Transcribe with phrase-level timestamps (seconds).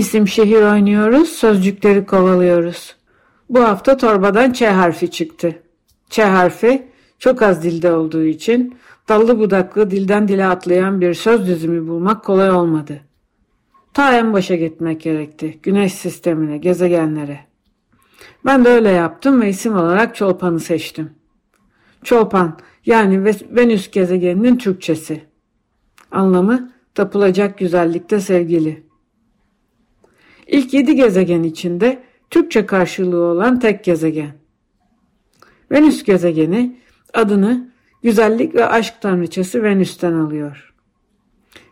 [0.00, 2.96] İsim şehir oynuyoruz, sözcükleri kovalıyoruz.
[3.50, 5.62] Bu hafta torbadan Ç harfi çıktı.
[6.10, 8.78] Ç harfi çok az dilde olduğu için
[9.08, 13.00] dallı budaklı dilden dile atlayan bir söz dizimi bulmak kolay olmadı.
[13.94, 15.58] Ta en başa gitmek gerekti.
[15.62, 17.40] Güneş sistemine, gezegenlere.
[18.44, 21.10] Ben de öyle yaptım ve isim olarak Çolpan'ı seçtim.
[22.04, 25.24] Çolpan yani Ve- Venüs gezegeninin Türkçesi.
[26.10, 28.89] Anlamı tapılacak güzellikte sevgili.
[30.50, 34.32] İlk yedi gezegen içinde Türkçe karşılığı olan tek gezegen.
[35.72, 36.76] Venüs gezegeni
[37.14, 37.70] adını
[38.02, 40.74] güzellik ve aşk tanrıçası Venüs'ten alıyor.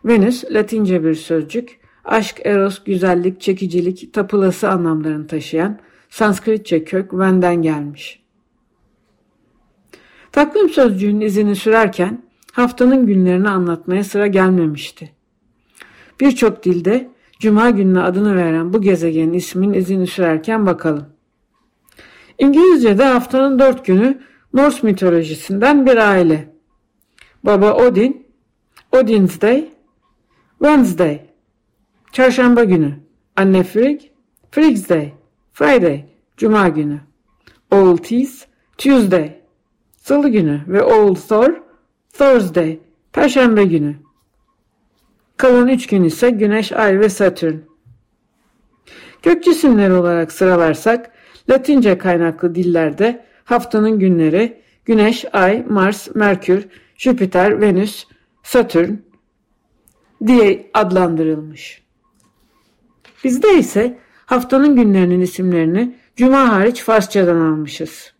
[0.05, 8.23] Venüs Latince bir sözcük, aşk, eros, güzellik, çekicilik, tapılası anlamlarını taşıyan Sanskritçe kök Ven'den gelmiş.
[10.31, 15.11] Takvim sözcüğünün izini sürerken haftanın günlerini anlatmaya sıra gelmemişti.
[16.21, 17.09] Birçok dilde
[17.39, 21.05] Cuma gününe adını veren bu gezegenin isminin izini sürerken bakalım.
[22.39, 24.21] İngilizce'de haftanın dört günü
[24.53, 26.53] Norse mitolojisinden bir aile.
[27.43, 28.27] Baba Odin,
[28.91, 29.69] Odin's Day,
[30.59, 31.21] Wednesday,
[32.11, 32.99] Çarşamba günü.
[33.35, 34.01] Anne Frigg,
[34.51, 35.13] Frigg's Day,
[35.53, 36.05] Friday,
[36.37, 36.99] Cuma günü.
[37.71, 38.33] Old Teeth,
[38.77, 39.41] Tuesday,
[39.97, 41.53] Salı günü ve Old Thor,
[42.13, 42.79] Thursday,
[43.13, 43.95] Perşembe günü.
[45.39, 47.55] Kalan üç gün ise Güneş, Ay ve Satürn.
[49.23, 51.11] Gök cisimleri olarak sıralarsak
[51.49, 56.67] Latince kaynaklı dillerde haftanın günleri Güneş, Ay, Mars, Merkür,
[56.97, 58.05] Jüpiter, Venüs,
[58.43, 58.93] Satürn
[60.27, 61.83] diye adlandırılmış.
[63.23, 68.13] Bizde ise haftanın günlerinin isimlerini Cuma hariç Farsçadan almışız.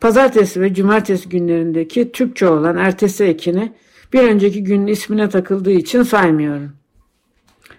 [0.00, 3.72] Pazartesi ve cumartesi günlerindeki Türkçe olan ertesi ekini
[4.14, 6.72] bir önceki günün ismine takıldığı için saymıyorum.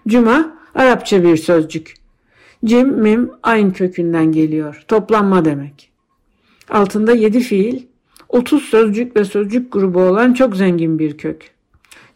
[0.08, 1.94] Cuma Arapça bir sözcük.
[2.66, 4.84] Cim, mim aynı kökünden geliyor.
[4.88, 5.92] Toplanma demek.
[6.70, 7.82] Altında 7 fiil,
[8.30, 11.52] 30 sözcük ve sözcük grubu olan çok zengin bir kök.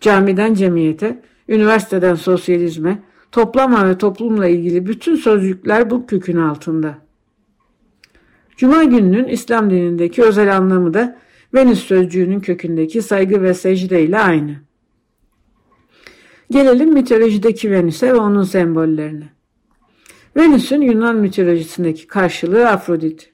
[0.02, 3.00] Camiden cemiyete, üniversiteden sosyalizme,
[3.32, 6.98] toplama ve toplumla ilgili bütün sözcükler bu kökün altında.
[8.58, 11.18] Cuma gününün İslam dinindeki özel anlamı da
[11.54, 14.56] Venüs sözcüğünün kökündeki saygı ve secde ile aynı.
[16.52, 19.30] Gelelim mitolojideki Venüs'e ve onun sembollerine.
[20.38, 23.32] Venüs'ün Yunan mitolojisindeki karşılığı Afrodit.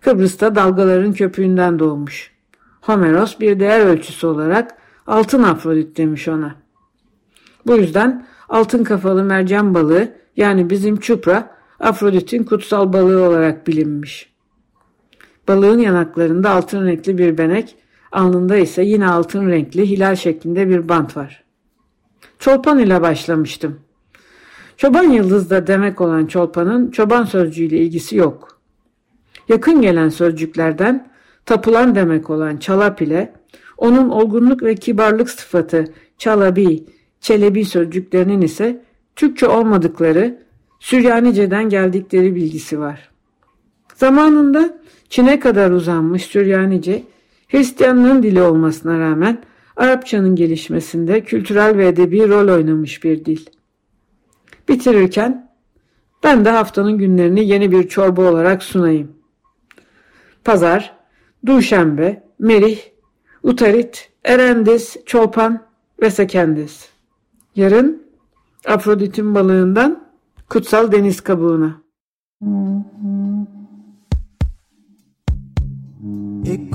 [0.00, 2.32] Kıbrıs'ta dalgaların köpüğünden doğmuş.
[2.80, 6.54] Homeros bir değer ölçüsü olarak altın Afrodit demiş ona.
[7.66, 14.35] Bu yüzden altın kafalı mercan balığı yani bizim çupra Afrodit'in kutsal balığı olarak bilinmiş.
[15.48, 17.76] Balığın yanaklarında altın renkli bir benek,
[18.12, 21.44] alnında ise yine altın renkli hilal şeklinde bir bant var.
[22.38, 23.80] Çolpan ile başlamıştım.
[24.76, 28.60] Çoban yıldızda demek olan çolpanın çoban sözcüğüyle ilgisi yok.
[29.48, 31.08] Yakın gelen sözcüklerden
[31.46, 33.32] tapılan demek olan çalap ile
[33.78, 35.84] onun olgunluk ve kibarlık sıfatı
[36.18, 36.84] çalabi,
[37.20, 38.84] çelebi sözcüklerinin ise
[39.16, 40.42] Türkçe olmadıkları
[40.80, 43.10] Süryanice'den geldikleri bilgisi var.
[43.96, 47.02] Zamanında Çin'e kadar uzanmış Süryanice,
[47.48, 49.42] Hristiyanlığın dili olmasına rağmen
[49.76, 53.46] Arapçanın gelişmesinde kültürel ve edebi rol oynamış bir dil.
[54.68, 55.50] Bitirirken
[56.24, 59.12] ben de haftanın günlerini yeni bir çorba olarak sunayım.
[60.44, 60.96] Pazar,
[61.46, 62.80] Duşembe, Merih,
[63.42, 65.66] Utarit, Erendiz, Çolpan
[66.02, 66.88] ve Sekendiz.
[67.56, 68.02] Yarın
[68.66, 70.06] Afrodit'in balığından
[70.48, 71.82] kutsal deniz kabuğuna.